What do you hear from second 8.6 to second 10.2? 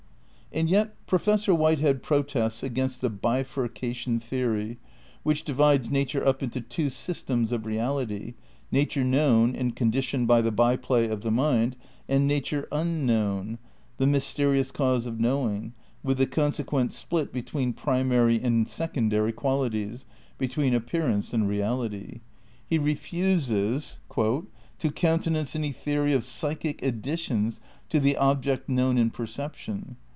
nature known and condi